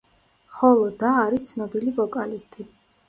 ხოლო 0.59 0.87
და 1.03 1.11
არის 1.25 1.45
ცნობილი 1.53 1.95
ვოკალისტი. 2.01 2.67